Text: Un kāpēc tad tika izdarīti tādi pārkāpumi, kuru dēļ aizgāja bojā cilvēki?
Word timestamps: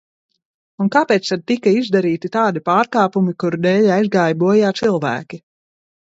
Un 0.83 0.87
kāpēc 0.93 1.27
tad 1.31 1.41
tika 1.49 1.73
izdarīti 1.81 2.31
tādi 2.35 2.63
pārkāpumi, 2.69 3.33
kuru 3.43 3.59
dēļ 3.65 3.85
aizgāja 3.97 4.39
bojā 4.45 4.73
cilvēki? 4.81 5.41